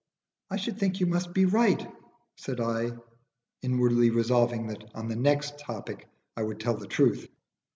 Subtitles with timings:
[0.49, 1.87] "I should think you must be right,"
[2.35, 2.89] said I,
[3.61, 7.27] inwardly resolving that on the next topic I would tell the truth.